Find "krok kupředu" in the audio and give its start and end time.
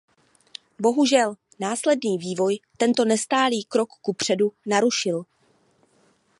3.69-4.51